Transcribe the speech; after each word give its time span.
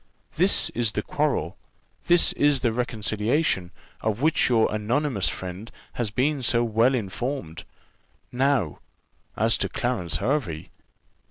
This 0.35 0.71
is 0.71 0.93
the 0.93 1.03
quarrel, 1.03 1.57
this 2.07 2.33
is 2.33 2.61
the 2.61 2.71
reconciliation, 2.71 3.69
of 4.01 4.19
which 4.19 4.49
your 4.49 4.73
anonymous 4.73 5.29
friend 5.29 5.71
has 5.93 6.09
been 6.09 6.41
so 6.41 6.63
well 6.63 6.95
informed. 6.95 7.65
Now, 8.31 8.79
as 9.37 9.59
to 9.59 9.69
Clarence 9.69 10.15
Hervey." 10.15 10.71